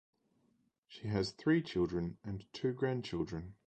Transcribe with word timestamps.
She 0.87 1.09
has 1.09 1.29
three 1.29 1.61
children 1.61 2.17
and 2.23 2.43
two 2.53 2.73
grandchildren. 2.73 3.53